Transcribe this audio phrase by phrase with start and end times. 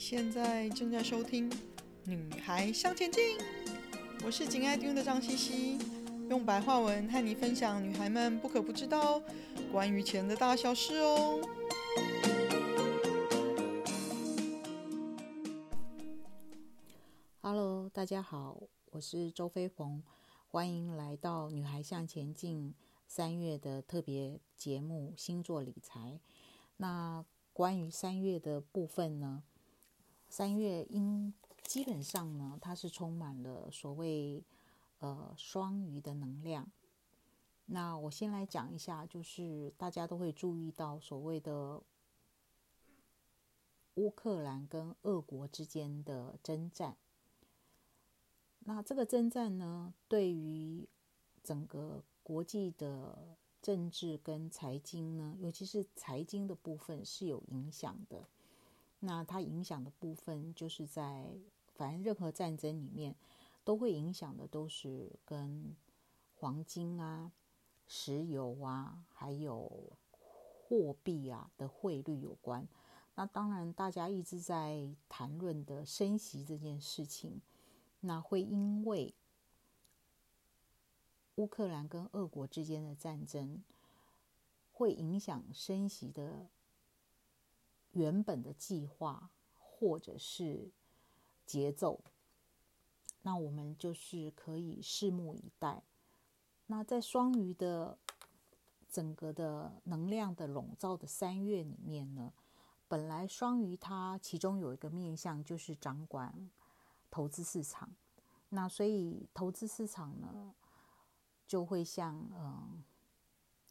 [0.00, 1.50] 现在正在收听
[2.06, 3.38] 《女孩向前进》，
[4.24, 5.78] 我是紧爱听的张茜茜，
[6.30, 9.22] 用白话文和你分享女孩们不可不知道
[9.70, 11.38] 关于钱的大小事哦。
[17.42, 18.58] Hello，大家好，
[18.92, 20.02] 我是周飞鸿，
[20.48, 22.70] 欢迎来到《女孩向前进》
[23.06, 26.00] 三月的特别节目《星座理财》。
[26.78, 27.22] 那
[27.52, 29.42] 关于三月的部分呢？
[30.30, 31.34] 三月因
[31.64, 34.44] 基本上呢，它是充满了所谓
[35.00, 36.70] 呃双鱼的能量。
[37.66, 41.82] 那我先来讲一下，就是大家都会注意到所谓的
[43.94, 46.96] 乌克兰跟俄国之间的征战。
[48.60, 50.88] 那这个征战呢，对于
[51.42, 58.28] 整个国际的政治跟财经呢，尤其是财经的部分是有影响的。
[59.00, 61.34] 那它影响的部分，就是在
[61.74, 63.16] 反正任何战争里面，
[63.64, 65.74] 都会影响的都是跟
[66.36, 67.32] 黄金啊、
[67.86, 72.68] 石油啊，还有货币啊的汇率有关。
[73.14, 77.40] 那当然，大家一直在谈论的升息这件事情，
[78.00, 79.14] 那会因为
[81.36, 83.62] 乌克兰跟俄国之间的战争，
[84.72, 86.48] 会影响升息的。
[87.92, 90.70] 原本的计划或者是
[91.44, 92.00] 节奏，
[93.22, 95.82] 那我们就是可以拭目以待。
[96.66, 97.98] 那在双鱼的
[98.88, 102.32] 整个的能量的笼罩的三月里面呢，
[102.86, 106.48] 本来双鱼它其中有一个面向就是掌管
[107.10, 107.90] 投资市场，
[108.50, 110.54] 那所以投资市场呢
[111.48, 112.84] 就会像嗯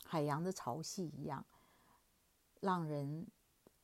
[0.03, 1.45] 海洋的潮汐一样，
[2.59, 3.25] 让人。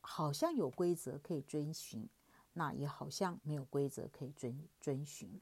[0.08, 2.08] 好像有规则可以遵循，
[2.52, 5.40] 那也好像没有规则可以遵遵循。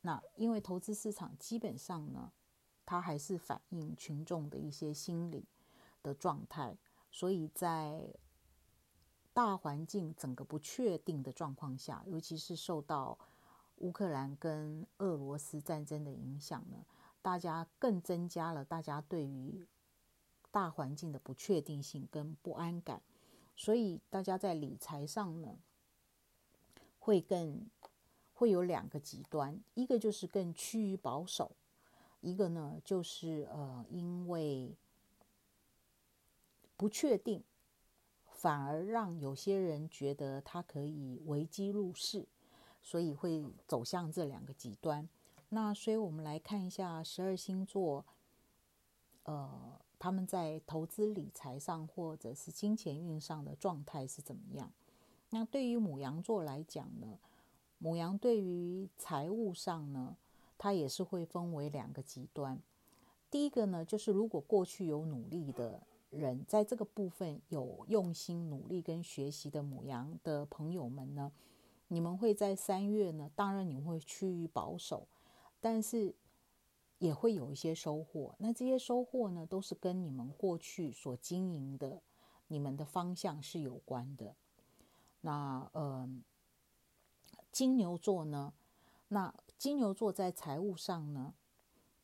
[0.00, 2.32] 那因为投资市场基本上呢，
[2.84, 5.46] 它还是反映群众的一些心理
[6.02, 6.76] 的状态，
[7.12, 8.12] 所以在
[9.32, 13.16] 大环境整个不确定的状况下，尤其是受到
[13.76, 16.84] 乌克兰跟俄罗斯战争的影响呢，
[17.22, 19.64] 大家更增加了大家对于
[20.50, 23.00] 大环境的不确定性跟不安感。
[23.54, 25.58] 所以大家在理财上呢，
[26.98, 27.66] 会更
[28.34, 31.52] 会有两个极端，一个就是更趋于保守，
[32.20, 34.74] 一个呢就是呃，因为
[36.76, 37.44] 不确定，
[38.32, 42.26] 反而让有些人觉得他可以危机入市，
[42.82, 45.08] 所以会走向这两个极端。
[45.50, 48.04] 那所以我们来看一下十二星座，
[49.24, 49.78] 呃。
[50.02, 54.68] 他们在投资理财上，或者是金钱运上的状态是怎么样？
[55.30, 57.20] 那对于母羊座来讲呢，
[57.78, 60.16] 母羊对于财务上呢，
[60.58, 62.58] 它也是会分为两个极端。
[63.30, 65.80] 第一个呢，就是如果过去有努力的
[66.10, 71.30] 人，在这个部分有用心努力跟学习的母羊的朋友们呢，
[71.86, 75.06] 你们会在三月呢，当然你们会趋于保守，
[75.60, 76.12] 但是。
[77.02, 82.00] 也会有一些收获，那这些收获呢，都是跟你们过去所经营的、
[82.46, 84.36] 你们的方向是有关的。
[85.22, 86.08] 那呃，
[87.50, 88.52] 金牛座呢？
[89.08, 91.34] 那金牛座在财务上呢，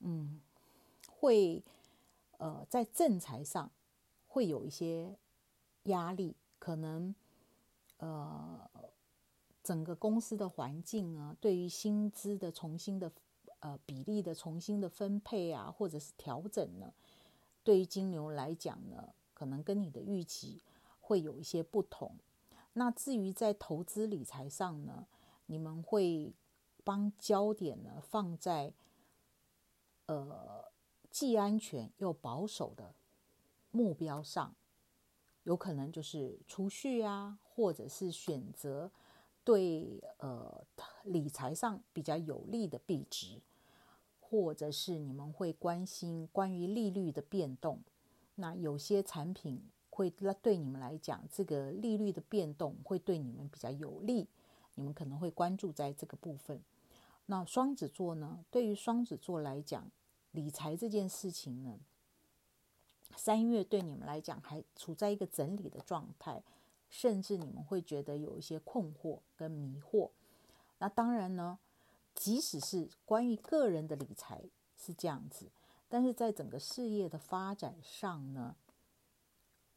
[0.00, 0.41] 嗯，
[1.08, 1.62] 会
[2.38, 3.70] 呃在正财上
[4.26, 5.16] 会有一些
[5.84, 7.14] 压力，可能
[7.98, 8.69] 呃
[9.62, 13.12] 整个公司的环境啊，对于薪资的重新的。
[13.60, 16.94] 呃，比例的重新的分配啊，或者是调整呢，
[17.64, 20.62] 对于金牛来讲呢，可能跟你的预期
[21.00, 22.16] 会有一些不同。
[22.74, 25.08] 那至于在投资理财上呢，
[25.46, 26.32] 你们会
[26.84, 28.72] 帮焦点呢放在
[30.06, 30.70] 呃
[31.10, 32.94] 既安全又保守的
[33.72, 34.54] 目标上，
[35.42, 38.93] 有可能就是储蓄啊，或者是选择
[39.43, 40.64] 对呃
[41.02, 43.40] 理财上比较有利的币值。
[44.30, 47.80] 或者是你们会关心关于利率的变动，
[48.34, 54.28] 那有些产品会对你们来讲，这个利率的变动会对你们比较有利，
[54.75, 56.60] 你们可能会关注在这个部分。
[57.25, 58.44] 那双子座呢？
[58.50, 59.90] 对于双子座来讲，
[60.32, 61.78] 理财这件事情呢，
[63.16, 66.42] 三月对你们来讲还处在一个整理的状态，
[66.90, 70.10] 甚至你们会觉得有一些困惑跟迷惑。
[70.78, 71.58] 那当然呢。
[72.19, 74.43] 即使是关于个人的理财
[74.76, 75.53] 是这样子，
[75.88, 78.56] 但是在整个事业的发展上呢，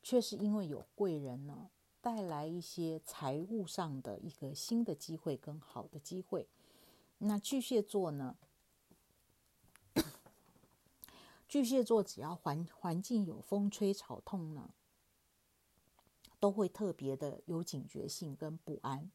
[0.02, 1.70] 却是因为有贵人呢，
[2.02, 6.50] 带来一些财务上的一个新的机会跟好的机会。
[7.20, 8.36] 那巨蟹座呢？
[11.48, 14.72] 巨蟹座只要环环境有风吹草动呢，
[16.40, 19.12] 都会特别的有警觉性跟不安。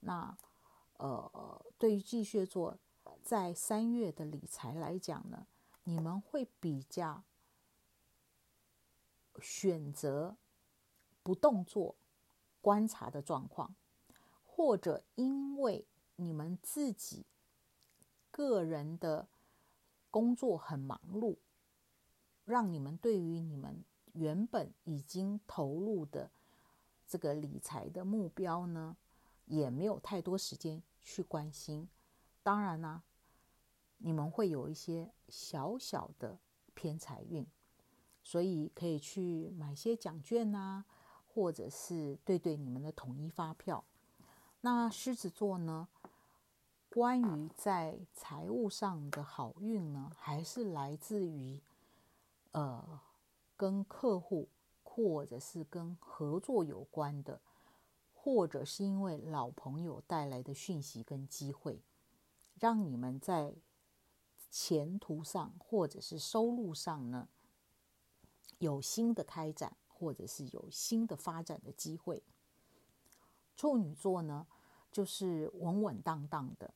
[0.00, 0.38] 那
[0.98, 2.78] 呃，对于巨蟹座，
[3.22, 5.46] 在三月的理财来讲呢，
[5.84, 7.24] 你们会比较
[9.40, 10.36] 选择
[11.22, 11.96] 不动作
[12.60, 13.74] 观察的状况，
[14.44, 17.26] 或者因为你们自己
[18.30, 19.28] 个人的
[20.10, 21.36] 工作很忙碌，
[22.44, 26.30] 让你们对于你们原本已经投入的
[27.06, 28.96] 这个理财的目标呢，
[29.46, 31.88] 也没有太多时间去关心。
[32.42, 33.02] 当然呢，
[33.98, 36.38] 你们会有一些小小的
[36.74, 37.46] 偏财运，
[38.22, 40.84] 所以可以去买些奖券啊，
[41.26, 43.82] 或者是对对你们的统一发票。
[44.60, 45.88] 那狮子座呢？
[46.88, 51.60] 关于在财务上的好运呢，还是来自于
[52.52, 53.00] 呃
[53.54, 54.48] 跟客户
[54.82, 57.38] 或者是跟合作有关的，
[58.26, 61.80] 或者是因为老朋友带来的讯息跟机会，
[62.58, 63.54] 让你们在
[64.50, 67.28] 前途上或者是收入上呢，
[68.58, 72.24] 有新的开展，或者是有新的发展的机会。
[73.54, 74.48] 处女座呢，
[74.90, 76.74] 就是稳稳当当的。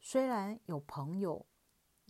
[0.00, 1.44] 虽然有朋友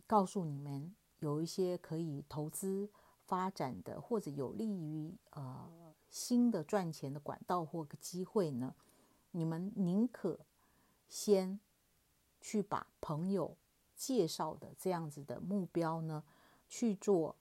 [0.06, 2.90] 告诉你们有一些可以投资
[3.24, 8.74] 发展的，或者有利于呃新的赚钱的管道或个机会呢，
[9.30, 10.40] 你们宁可
[11.08, 11.60] 先
[12.40, 13.56] 去把朋友
[13.94, 16.24] 介绍的这样子的目标呢
[16.68, 17.36] 去做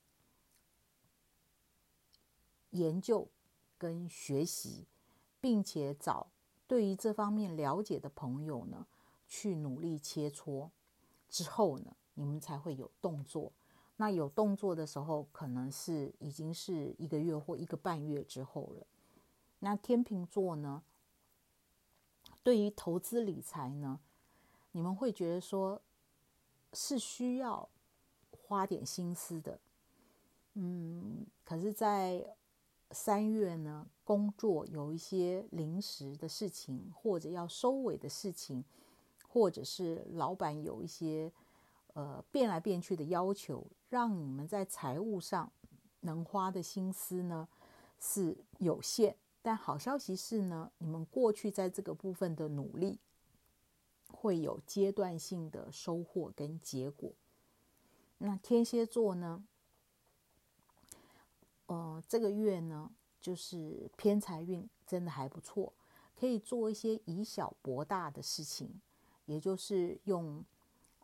[2.72, 3.28] 研究
[3.78, 4.86] 跟学习，
[5.40, 6.28] 并且找
[6.68, 8.88] 对于这方面了解的朋友呢。
[9.30, 10.70] 去努力切磋
[11.28, 13.52] 之后呢，你们才会有动作。
[13.98, 18.88] 那有动作的时候，可能是已经是一个月或一个半月之后了。
[19.60, 20.84] 那天秤座呢，
[22.44, 24.00] 对于投资理财呢，
[24.72, 25.82] 你们会觉得说
[26.74, 27.68] 是需要
[28.32, 29.60] 花点心思的。
[30.54, 32.36] 嗯，可是，在
[32.92, 38.64] 三月呢，工作有一些临时的事情，或者要收尾的事情。
[39.30, 41.32] 或者是老板有一些
[41.98, 45.52] 呃变来变去的要求，让你们在财务上
[46.02, 47.48] 能花的心思呢
[48.00, 49.16] 是有限。
[49.42, 53.00] 但好消息是呢，你们过去在这个部分的努力
[54.12, 57.12] 会有阶段性的收获跟结果。
[58.20, 59.44] 那天蝎座呢，
[61.66, 65.74] 呃，这个月呢就是偏财运真的还不错，
[66.16, 68.80] 可以做一些以小博大的事情。
[69.26, 70.46] 也就是用，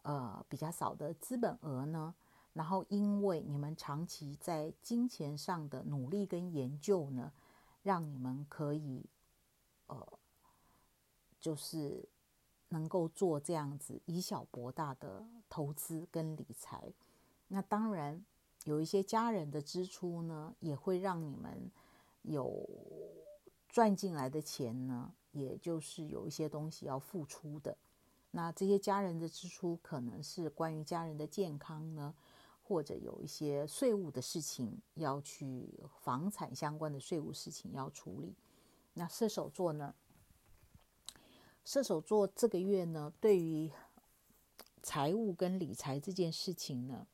[0.03, 2.13] 呃，比较少的资本额呢，
[2.53, 7.31] 然后因为你们长期在金钱上的努力跟研究呢，
[7.81, 9.05] 让你们可以，
[9.87, 10.19] 呃，
[11.39, 12.07] 就是
[12.67, 16.91] 能够做这样子以小博大的投资跟理财。
[17.47, 18.25] 那当然
[18.65, 21.71] 有一些家人的支出呢，也会让你们
[22.23, 22.67] 有
[23.69, 27.77] 赚进来的钱呢，也就是有一些东西要付出的。
[28.35, 32.15] 那这些家人的支出可能是关于家人的健康呢，
[32.63, 38.33] 或者有一些税务的事情要去房产相关的税务事情要处理。
[38.95, 39.93] 那射手座呢？
[41.63, 43.71] 射手座这个月呢，对于
[44.81, 47.05] 财务跟理财这件事情呢，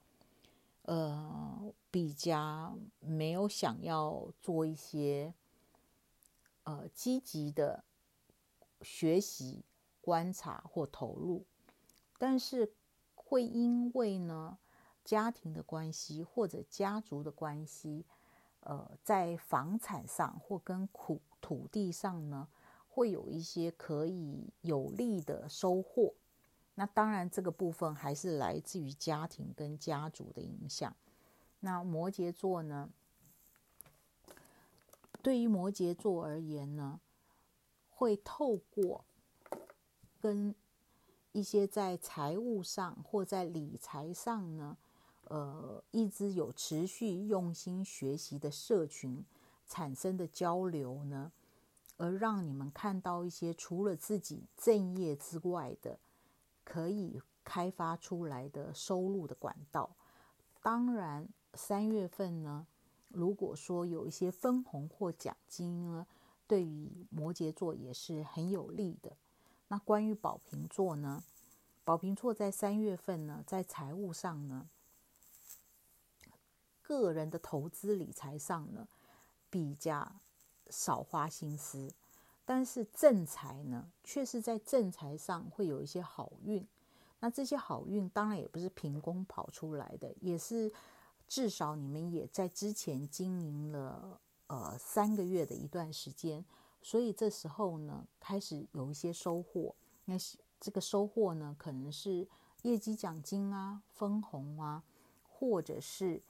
[0.83, 5.33] 呃，比较没有想要做一些
[6.63, 7.83] 呃积极的
[8.81, 9.65] 学习。
[10.09, 11.45] 观察或投入，
[12.17, 12.73] 但是
[13.13, 14.57] 会因为呢
[15.05, 18.03] 家庭的关系或者家族的关系，
[18.61, 22.47] 呃，在房产上或跟土土地上呢，
[22.89, 26.15] 会有一些可以有利的收获。
[26.73, 30.95] 那当然，这个部分还是来自于家庭跟家族的影响。
[31.59, 32.89] 那摩羯座呢，
[35.21, 36.99] 对于摩羯座而言呢，
[37.91, 39.05] 会透过。
[40.19, 40.53] 跟
[41.31, 44.77] 一些在财务上或在理财上呢，
[45.25, 49.23] 呃，一直有持续用心学习的社群
[49.67, 51.31] 产生的交流呢，
[51.97, 55.99] 而让你们看到一些除了自己正业之外的
[56.63, 59.95] 可以开发出来的收入的管道。
[60.61, 62.67] 当然，三月份呢，
[63.07, 66.05] 如果说有一些分红或奖金呢，
[66.47, 69.15] 对于摩羯座也是很有利的。
[69.69, 71.23] 那关于宝瓶座呢？
[71.83, 74.69] 宝瓶座在三月份呢，在财务上呢，
[76.81, 78.87] 个人的投资理财上呢，
[79.49, 80.11] 比较
[80.69, 81.91] 少花心思，
[82.45, 86.67] 但是正财呢，却是在正财上会有一些好运。
[87.19, 90.71] 那这些好运当然也不是凭空跑出来的，也是
[91.27, 96.45] 至少你们也在之前经营了呃三个月的一段时间，
[96.81, 99.75] 所以这时候呢，开始有一些收获。
[100.05, 100.15] 那
[100.59, 102.27] 这个收获呢，可能是
[102.63, 104.83] 业绩奖金啊、分红啊，
[105.23, 106.21] 或者是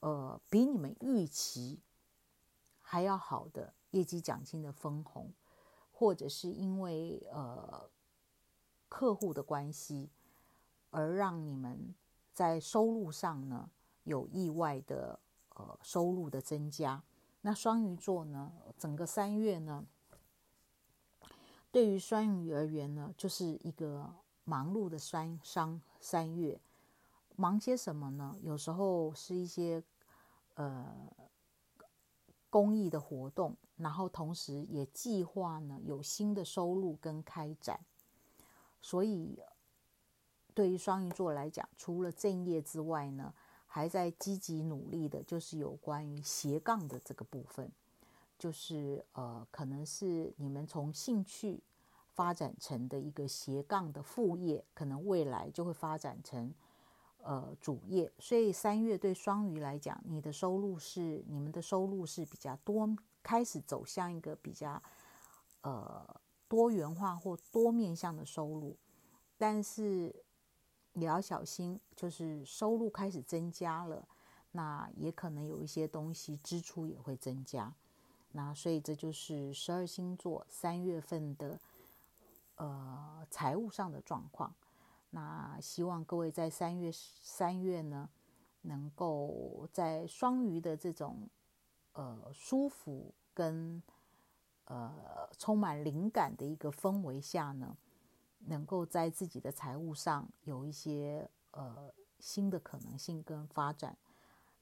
[0.00, 1.80] 呃比你们预期
[2.80, 5.32] 还要好的业绩奖金的分红，
[5.92, 7.90] 或者是因为呃
[8.88, 10.10] 客户的关系。
[10.96, 11.92] 而让你们
[12.32, 13.68] 在收入上呢，
[14.04, 15.18] 有意外的
[15.56, 17.02] 呃收入的增加。
[17.40, 19.84] 那双鱼座呢，整个三月呢，
[21.74, 24.14] 对于双鱼而言呢，就是一个
[24.44, 26.60] 忙碌的三三三月。
[27.34, 28.36] 忙些什么呢？
[28.42, 29.82] 有时候是一些
[30.54, 30.94] 呃
[32.48, 37.80] 公益的活动，然后同时也计划呢有新的收入跟开展，
[38.80, 39.40] 所以。
[40.54, 43.34] 对于双鱼座来讲，除了正业之外呢，
[43.66, 47.72] 还在积极努力的，就是有关于斜杠的这个部分，
[48.44, 51.62] 就是呃，可能是你们从兴趣
[52.10, 56.52] 发展成的一个斜杠的副业，可能未来就会发展成
[57.22, 58.12] 呃主业。
[58.18, 62.86] 所以三月对双鱼来讲，你的收入是你们的收入是比较多，
[63.22, 64.82] 开始走向一个比较
[65.62, 68.76] 呃多元化或多面向的收入，
[69.38, 70.14] 但是。
[70.96, 74.06] 也要小心，就是收入开始增加了，
[74.52, 77.74] 那也可能有一些东西支出也会增加。
[78.36, 81.58] 那所以这就是十二星座三月份的
[82.56, 84.54] 呃财务上的状况。
[85.10, 88.08] 那希望各位在三月三月呢，
[88.62, 91.28] 能够在双鱼的这种
[91.92, 93.82] 呃舒服跟
[94.64, 97.76] 呃充满灵感的一个氛围下呢。
[98.46, 103.96] 能够在自己的财务上有一些呃新的可能性跟发展，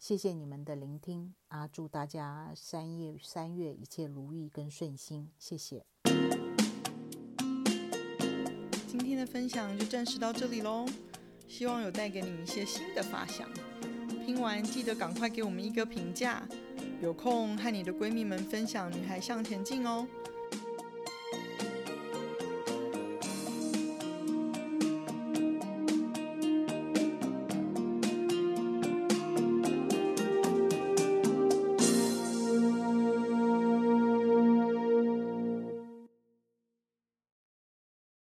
[0.03, 1.69] 谢谢你们的聆听啊！
[1.69, 5.87] 祝大家三月三月一切如意跟顺心，谢谢。
[8.89, 10.85] 今天的分享就暂时到这里喽，
[11.47, 13.49] 希望有带给你一些新的发想。
[14.27, 16.43] 听完记得赶快给我们一个评价，
[17.01, 20.05] 有空和你的闺蜜们分享《女孩向前进》哦。